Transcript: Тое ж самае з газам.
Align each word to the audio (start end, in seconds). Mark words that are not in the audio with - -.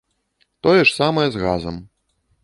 Тое 0.63 0.79
ж 0.79 0.89
самае 0.99 1.25
з 1.35 1.43
газам. 1.43 1.75